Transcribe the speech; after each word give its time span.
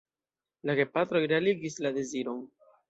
La 0.69 0.77
gepatroj 0.81 1.21
realigis 1.35 1.81
la 1.87 1.95
deziron. 2.01 2.45